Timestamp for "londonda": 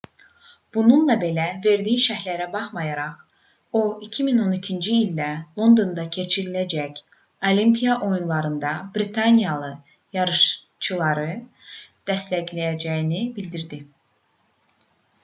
5.61-6.05